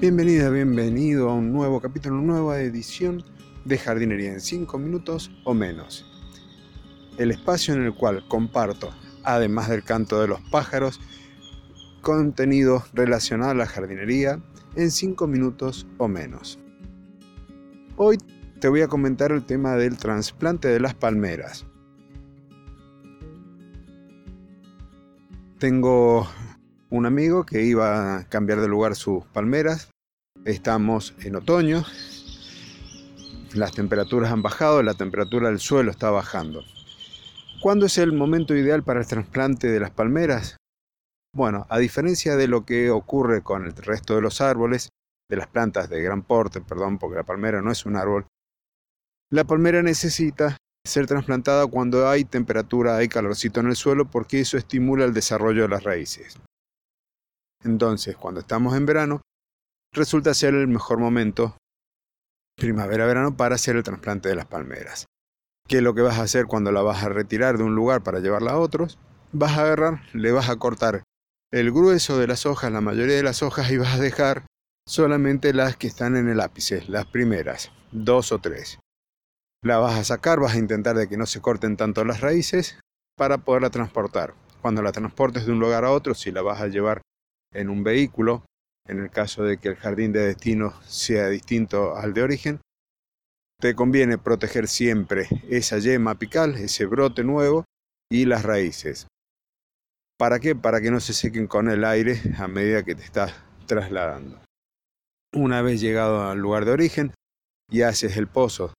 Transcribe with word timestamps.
Bienvenida, 0.00 0.48
bienvenido 0.48 1.28
a 1.28 1.34
un 1.34 1.52
nuevo 1.52 1.78
capítulo, 1.78 2.14
una 2.14 2.32
nueva 2.32 2.58
edición 2.62 3.22
de 3.66 3.76
jardinería 3.76 4.32
en 4.32 4.40
5 4.40 4.78
minutos 4.78 5.30
o 5.44 5.52
menos. 5.52 6.06
El 7.18 7.30
espacio 7.30 7.74
en 7.74 7.82
el 7.82 7.94
cual 7.94 8.26
comparto, 8.26 8.94
además 9.24 9.68
del 9.68 9.84
canto 9.84 10.18
de 10.18 10.28
los 10.28 10.40
pájaros, 10.50 10.98
contenido 12.00 12.82
relacionado 12.94 13.50
a 13.50 13.54
la 13.54 13.66
jardinería 13.66 14.40
en 14.74 14.90
5 14.90 15.26
minutos 15.26 15.86
o 15.98 16.08
menos. 16.08 16.58
Hoy 17.96 18.16
te 18.58 18.70
voy 18.70 18.80
a 18.80 18.88
comentar 18.88 19.32
el 19.32 19.44
tema 19.44 19.74
del 19.74 19.98
trasplante 19.98 20.68
de 20.68 20.80
las 20.80 20.94
palmeras. 20.94 21.66
Tengo 25.58 26.26
un 26.90 27.06
amigo 27.06 27.46
que 27.46 27.62
iba 27.62 28.16
a 28.16 28.24
cambiar 28.24 28.60
de 28.60 28.68
lugar 28.68 28.96
sus 28.96 29.24
palmeras. 29.26 29.89
Estamos 30.46 31.14
en 31.20 31.36
otoño. 31.36 31.84
Las 33.52 33.72
temperaturas 33.72 34.32
han 34.32 34.40
bajado, 34.40 34.82
la 34.82 34.94
temperatura 34.94 35.48
del 35.48 35.60
suelo 35.60 35.90
está 35.90 36.10
bajando. 36.10 36.64
¿Cuándo 37.60 37.84
es 37.84 37.98
el 37.98 38.12
momento 38.12 38.54
ideal 38.54 38.82
para 38.82 39.00
el 39.00 39.06
trasplante 39.06 39.66
de 39.66 39.80
las 39.80 39.90
palmeras? 39.90 40.56
Bueno, 41.34 41.66
a 41.68 41.78
diferencia 41.78 42.36
de 42.36 42.48
lo 42.48 42.64
que 42.64 42.90
ocurre 42.90 43.42
con 43.42 43.66
el 43.66 43.76
resto 43.76 44.14
de 44.14 44.22
los 44.22 44.40
árboles, 44.40 44.88
de 45.28 45.36
las 45.36 45.46
plantas 45.46 45.90
de 45.90 46.02
gran 46.02 46.22
porte, 46.22 46.62
perdón, 46.62 46.98
porque 46.98 47.16
la 47.16 47.24
palmera 47.24 47.60
no 47.60 47.70
es 47.70 47.84
un 47.84 47.96
árbol, 47.96 48.26
la 49.30 49.44
palmera 49.44 49.82
necesita 49.82 50.56
ser 50.86 51.06
trasplantada 51.06 51.66
cuando 51.66 52.08
hay 52.08 52.24
temperatura, 52.24 52.96
hay 52.96 53.08
calorcito 53.08 53.60
en 53.60 53.68
el 53.68 53.76
suelo, 53.76 54.10
porque 54.10 54.40
eso 54.40 54.56
estimula 54.56 55.04
el 55.04 55.12
desarrollo 55.12 55.62
de 55.62 55.68
las 55.68 55.84
raíces. 55.84 56.40
Entonces, 57.62 58.16
cuando 58.16 58.40
estamos 58.40 58.74
en 58.74 58.86
verano, 58.86 59.20
resulta 59.92 60.34
ser 60.34 60.54
el 60.54 60.68
mejor 60.68 60.98
momento, 60.98 61.56
primavera-verano, 62.56 63.36
para 63.36 63.56
hacer 63.56 63.76
el 63.76 63.82
trasplante 63.82 64.28
de 64.28 64.36
las 64.36 64.46
palmeras. 64.46 65.06
¿Qué 65.68 65.78
es 65.78 65.82
lo 65.82 65.94
que 65.94 66.02
vas 66.02 66.18
a 66.18 66.22
hacer 66.22 66.46
cuando 66.46 66.72
la 66.72 66.82
vas 66.82 67.02
a 67.02 67.08
retirar 67.08 67.58
de 67.58 67.64
un 67.64 67.74
lugar 67.74 68.02
para 68.02 68.20
llevarla 68.20 68.52
a 68.52 68.58
otros? 68.58 68.98
Vas 69.32 69.56
a 69.56 69.62
agarrar, 69.62 70.02
le 70.12 70.32
vas 70.32 70.48
a 70.48 70.56
cortar 70.56 71.02
el 71.52 71.70
grueso 71.70 72.18
de 72.18 72.26
las 72.26 72.46
hojas, 72.46 72.72
la 72.72 72.80
mayoría 72.80 73.16
de 73.16 73.22
las 73.22 73.42
hojas, 73.42 73.70
y 73.70 73.76
vas 73.76 73.94
a 73.94 74.00
dejar 74.00 74.46
solamente 74.86 75.52
las 75.52 75.76
que 75.76 75.86
están 75.86 76.16
en 76.16 76.28
el 76.28 76.40
ápice, 76.40 76.84
las 76.88 77.06
primeras, 77.06 77.70
dos 77.92 78.32
o 78.32 78.38
tres. 78.38 78.78
La 79.62 79.78
vas 79.78 79.98
a 79.98 80.04
sacar, 80.04 80.40
vas 80.40 80.54
a 80.54 80.58
intentar 80.58 80.96
de 80.96 81.08
que 81.08 81.16
no 81.16 81.26
se 81.26 81.40
corten 81.40 81.76
tanto 81.76 82.04
las 82.04 82.20
raíces 82.20 82.80
para 83.16 83.38
poderla 83.38 83.70
transportar. 83.70 84.34
Cuando 84.62 84.82
la 84.82 84.92
transportes 84.92 85.46
de 85.46 85.52
un 85.52 85.60
lugar 85.60 85.84
a 85.84 85.90
otro, 85.90 86.14
si 86.14 86.30
la 86.32 86.42
vas 86.42 86.60
a 86.60 86.68
llevar 86.68 87.02
en 87.52 87.68
un 87.68 87.84
vehículo, 87.84 88.44
en 88.90 88.98
el 88.98 89.10
caso 89.10 89.44
de 89.44 89.58
que 89.58 89.68
el 89.68 89.76
jardín 89.76 90.12
de 90.12 90.26
destino 90.26 90.74
sea 90.82 91.28
distinto 91.28 91.96
al 91.96 92.12
de 92.12 92.22
origen, 92.22 92.60
te 93.60 93.74
conviene 93.74 94.18
proteger 94.18 94.66
siempre 94.66 95.28
esa 95.48 95.78
yema 95.78 96.12
apical, 96.12 96.56
ese 96.56 96.86
brote 96.86 97.22
nuevo 97.22 97.64
y 98.10 98.24
las 98.24 98.42
raíces. 98.42 99.06
¿Para 100.18 100.40
qué? 100.40 100.56
Para 100.56 100.80
que 100.80 100.90
no 100.90 100.98
se 100.98 101.12
sequen 101.12 101.46
con 101.46 101.70
el 101.70 101.84
aire 101.84 102.20
a 102.36 102.48
medida 102.48 102.82
que 102.82 102.96
te 102.96 103.04
estás 103.04 103.32
trasladando. 103.66 104.40
Una 105.34 105.62
vez 105.62 105.80
llegado 105.80 106.28
al 106.28 106.38
lugar 106.38 106.64
de 106.64 106.72
origen 106.72 107.14
y 107.70 107.82
haces 107.82 108.16
el 108.16 108.26
pozo 108.26 108.74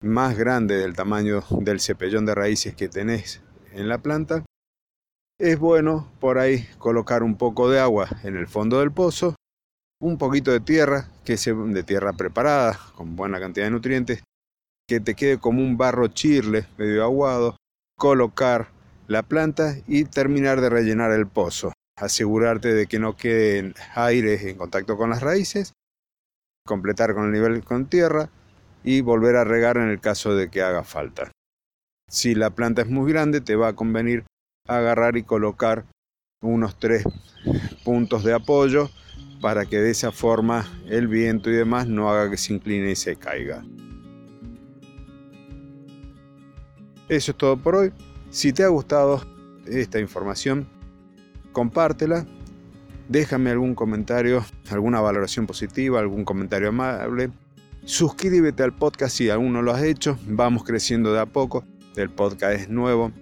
más 0.00 0.38
grande 0.38 0.76
del 0.76 0.94
tamaño 0.94 1.42
del 1.60 1.80
cepellón 1.80 2.24
de 2.24 2.36
raíces 2.36 2.76
que 2.76 2.88
tenés 2.88 3.42
en 3.72 3.88
la 3.88 3.98
planta, 3.98 4.44
es 5.40 5.58
bueno 5.58 6.12
por 6.20 6.38
ahí 6.38 6.68
colocar 6.78 7.24
un 7.24 7.36
poco 7.36 7.68
de 7.68 7.80
agua 7.80 8.08
en 8.22 8.36
el 8.36 8.46
fondo 8.46 8.78
del 8.78 8.92
pozo, 8.92 9.34
un 10.00 10.18
poquito 10.18 10.50
de 10.50 10.60
tierra, 10.60 11.08
que 11.24 11.36
sea 11.36 11.54
de 11.54 11.82
tierra 11.82 12.12
preparada, 12.12 12.78
con 12.94 13.16
buena 13.16 13.40
cantidad 13.40 13.66
de 13.66 13.70
nutrientes, 13.70 14.22
que 14.88 15.00
te 15.00 15.14
quede 15.14 15.38
como 15.38 15.62
un 15.62 15.76
barro 15.76 16.08
chirle, 16.08 16.66
medio 16.76 17.02
aguado, 17.02 17.56
colocar 17.96 18.68
la 19.08 19.22
planta 19.22 19.76
y 19.86 20.04
terminar 20.04 20.60
de 20.60 20.70
rellenar 20.70 21.12
el 21.12 21.26
pozo. 21.26 21.72
Asegurarte 21.98 22.74
de 22.74 22.86
que 22.86 22.98
no 22.98 23.16
queden 23.16 23.74
aires 23.94 24.42
en 24.42 24.58
contacto 24.58 24.98
con 24.98 25.08
las 25.08 25.22
raíces, 25.22 25.72
completar 26.66 27.14
con 27.14 27.24
el 27.24 27.32
nivel 27.32 27.64
con 27.64 27.86
tierra 27.86 28.28
y 28.84 29.00
volver 29.00 29.36
a 29.36 29.44
regar 29.44 29.78
en 29.78 29.88
el 29.88 30.00
caso 30.00 30.34
de 30.34 30.50
que 30.50 30.62
haga 30.62 30.84
falta. 30.84 31.32
Si 32.08 32.34
la 32.34 32.50
planta 32.50 32.82
es 32.82 32.88
muy 32.88 33.10
grande, 33.10 33.40
te 33.40 33.56
va 33.56 33.68
a 33.68 33.72
convenir 33.72 34.24
agarrar 34.68 35.16
y 35.16 35.22
colocar 35.22 35.86
unos 36.42 36.78
tres 36.78 37.04
puntos 37.82 38.24
de 38.24 38.34
apoyo 38.34 38.90
para 39.40 39.66
que 39.66 39.78
de 39.78 39.90
esa 39.90 40.12
forma 40.12 40.66
el 40.88 41.08
viento 41.08 41.50
y 41.50 41.54
demás 41.54 41.86
no 41.86 42.10
haga 42.10 42.30
que 42.30 42.36
se 42.36 42.54
incline 42.54 42.90
y 42.90 42.96
se 42.96 43.16
caiga. 43.16 43.64
Eso 47.08 47.30
es 47.30 47.36
todo 47.36 47.56
por 47.56 47.76
hoy. 47.76 47.92
Si 48.30 48.52
te 48.52 48.64
ha 48.64 48.68
gustado 48.68 49.22
esta 49.66 50.00
información, 50.00 50.66
compártela, 51.52 52.26
déjame 53.08 53.50
algún 53.50 53.74
comentario, 53.74 54.44
alguna 54.70 55.00
valoración 55.00 55.46
positiva, 55.46 56.00
algún 56.00 56.24
comentario 56.24 56.68
amable. 56.68 57.30
Suscríbete 57.84 58.64
al 58.64 58.74
podcast 58.74 59.16
si 59.16 59.30
aún 59.30 59.52
no 59.52 59.62
lo 59.62 59.72
has 59.72 59.82
hecho. 59.84 60.18
Vamos 60.26 60.64
creciendo 60.64 61.12
de 61.12 61.20
a 61.20 61.26
poco. 61.26 61.64
El 61.94 62.10
podcast 62.10 62.60
es 62.60 62.68
nuevo. 62.68 63.12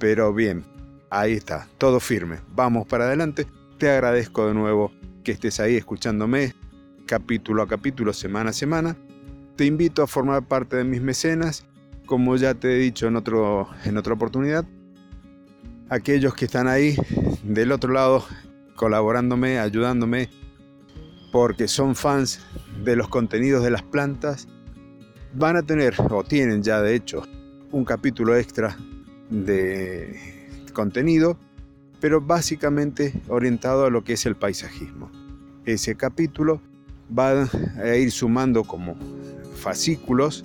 Pero 0.00 0.34
bien, 0.34 0.64
ahí 1.08 1.34
está, 1.34 1.68
todo 1.78 2.00
firme. 2.00 2.40
Vamos 2.54 2.86
para 2.88 3.04
adelante. 3.04 3.46
Te 3.78 3.88
agradezco 3.88 4.48
de 4.48 4.54
nuevo 4.54 4.90
que 5.22 5.32
estés 5.32 5.60
ahí 5.60 5.76
escuchándome 5.76 6.54
capítulo 7.06 7.62
a 7.62 7.68
capítulo, 7.68 8.12
semana 8.12 8.50
a 8.50 8.52
semana. 8.52 8.96
Te 9.56 9.66
invito 9.66 10.02
a 10.02 10.06
formar 10.06 10.46
parte 10.46 10.76
de 10.76 10.84
mis 10.84 11.02
mecenas, 11.02 11.66
como 12.06 12.36
ya 12.36 12.54
te 12.54 12.72
he 12.72 12.78
dicho 12.78 13.06
en, 13.06 13.16
otro, 13.16 13.68
en 13.84 13.96
otra 13.98 14.14
oportunidad. 14.14 14.64
Aquellos 15.88 16.34
que 16.34 16.46
están 16.46 16.68
ahí 16.68 16.96
del 17.42 17.72
otro 17.72 17.92
lado 17.92 18.24
colaborándome, 18.76 19.58
ayudándome, 19.58 20.30
porque 21.32 21.68
son 21.68 21.94
fans 21.94 22.40
de 22.82 22.96
los 22.96 23.08
contenidos 23.08 23.62
de 23.62 23.70
las 23.70 23.82
plantas, 23.82 24.48
van 25.34 25.56
a 25.56 25.62
tener, 25.62 25.94
o 26.10 26.24
tienen 26.24 26.62
ya 26.62 26.80
de 26.80 26.94
hecho, 26.94 27.22
un 27.70 27.84
capítulo 27.84 28.36
extra 28.36 28.76
de 29.30 30.18
contenido, 30.72 31.38
pero 32.02 32.20
básicamente 32.20 33.14
orientado 33.28 33.86
a 33.86 33.90
lo 33.90 34.02
que 34.02 34.14
es 34.14 34.26
el 34.26 34.34
paisajismo. 34.34 35.08
Ese 35.64 35.94
capítulo 35.94 36.60
va 37.16 37.48
a 37.80 37.94
ir 37.94 38.10
sumando 38.10 38.64
como 38.64 38.96
fascículos. 39.54 40.44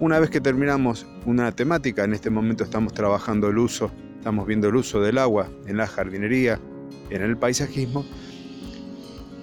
Una 0.00 0.18
vez 0.18 0.30
que 0.30 0.40
terminamos 0.40 1.06
una 1.26 1.52
temática, 1.52 2.04
en 2.04 2.14
este 2.14 2.30
momento 2.30 2.64
estamos 2.64 2.94
trabajando 2.94 3.48
el 3.48 3.58
uso, 3.58 3.90
estamos 4.16 4.46
viendo 4.46 4.68
el 4.68 4.76
uso 4.76 5.02
del 5.02 5.18
agua 5.18 5.50
en 5.66 5.76
la 5.76 5.86
jardinería, 5.86 6.58
en 7.10 7.20
el 7.20 7.36
paisajismo. 7.36 8.06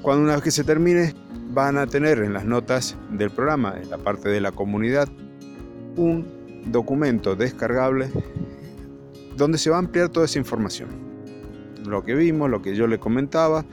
Cuando 0.01 0.23
una 0.23 0.33
vez 0.33 0.43
que 0.43 0.49
se 0.49 0.63
termine, 0.63 1.13
van 1.51 1.78
a 1.78 1.85
tener 1.85 2.23
en 2.23 2.33
las 2.33 2.43
notas 2.43 2.97
del 3.11 3.29
programa, 3.29 3.75
en 3.79 3.91
la 3.91 3.99
parte 3.99 4.29
de 4.29 4.41
la 4.41 4.51
comunidad, 4.51 5.07
un 5.95 6.25
documento 6.72 7.35
descargable 7.35 8.09
donde 9.38 9.59
se 9.59 9.69
va 9.69 9.75
a 9.75 9.79
ampliar 9.79 10.09
toda 10.09 10.25
esa 10.25 10.39
información. 10.39 11.10
Lo 11.85 12.03
que 12.03 12.15
vimos, 12.15 12.49
lo 12.49 12.61
que 12.61 12.75
yo 12.75 12.87
le 12.87 12.99
comentaba, 12.99 13.65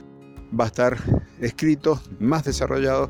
va 0.57 0.63
a 0.65 0.67
estar 0.67 0.97
escrito, 1.39 2.01
más 2.19 2.43
desarrollado 2.43 3.09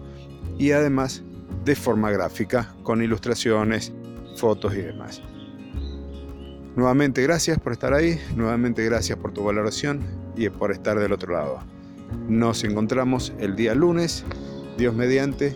y 0.58 0.72
además 0.72 1.24
de 1.66 1.76
forma 1.76 2.12
gráfica, 2.12 2.74
con 2.84 3.02
ilustraciones, 3.02 3.94
fotos 4.36 4.74
y 4.76 4.82
demás. 4.82 5.22
Nuevamente 6.76 7.22
gracias 7.24 7.60
por 7.60 7.74
estar 7.74 7.94
ahí, 7.94 8.20
nuevamente 8.36 8.84
gracias 8.86 9.18
por 9.18 9.34
tu 9.34 9.44
valoración 9.44 10.02
y 10.36 10.50
por 10.50 10.72
estar 10.72 11.00
del 11.00 11.12
otro 11.12 11.34
lado. 11.34 11.60
Nos 12.28 12.64
encontramos 12.64 13.34
el 13.40 13.56
día 13.56 13.76
lunes, 13.76 14.24
Dios 14.78 14.96
mediante, 14.96 15.56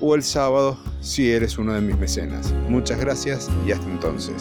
o 0.00 0.14
el 0.14 0.22
sábado 0.22 0.78
si 1.00 1.30
eres 1.30 1.58
uno 1.58 1.74
de 1.74 1.80
mis 1.80 1.98
mecenas. 1.98 2.52
Muchas 2.68 2.98
gracias 2.98 3.50
y 3.66 3.72
hasta 3.72 3.86
entonces. 3.86 4.34